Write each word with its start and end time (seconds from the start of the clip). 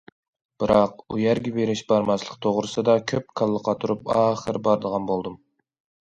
بىراق 0.61 0.93
ئۇ 1.01 1.17
يەرگە 1.23 1.51
بېرىش- 1.57 1.83
بارماسلىق 1.91 2.39
توغرىسىدا 2.45 2.95
كۆپ 3.11 3.27
كاللا 3.41 3.61
قاتۇرۇپ 3.67 4.09
ئاخىر 4.15 4.59
بارىدىغان 4.69 5.05
بولدۇم. 5.11 5.37